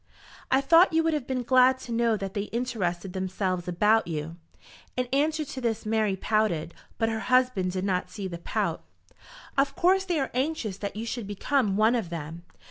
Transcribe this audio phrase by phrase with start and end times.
[0.49, 4.35] "I thought you would have been glad to know that they interested themselves about you."
[4.97, 8.83] In answer to this Mary pouted, but her husband did not see the pout.
[9.59, 12.41] "Of course they are anxious that you should become one of them.